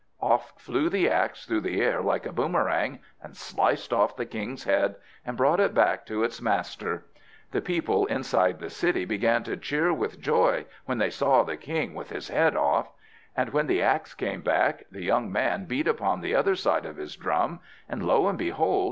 [0.19, 4.63] Off flew the axe through the air like a boomerang, and sliced off the king's
[4.63, 7.05] head, and brought it back to its master.
[7.51, 11.93] The people inside the city began to cheer with joy, when they saw the king
[11.93, 12.91] with his head off.
[13.37, 16.97] And when the axe came back, the young man beat upon the other side of
[16.97, 18.79] his drum; and lo and behold!